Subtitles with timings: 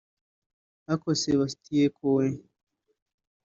[0.91, 2.27] Ariko Sebatien Coe